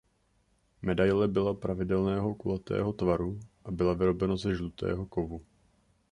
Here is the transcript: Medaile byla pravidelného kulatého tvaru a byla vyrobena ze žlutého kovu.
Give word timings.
Medaile 0.81 1.27
byla 1.27 1.53
pravidelného 1.53 2.35
kulatého 2.35 2.93
tvaru 2.93 3.39
a 3.65 3.71
byla 3.71 3.93
vyrobena 3.93 4.35
ze 4.35 4.55
žlutého 4.55 5.05
kovu. 5.05 5.41